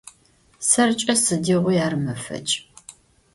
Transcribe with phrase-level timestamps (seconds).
[0.69, 2.53] Serç'e sıdiğui ar mefeç'.